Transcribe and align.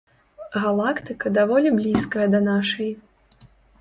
Галактыка 0.61 1.31
даволі 1.37 1.69
блізкая 1.77 2.25
да 2.33 2.39
нашай. 2.49 2.91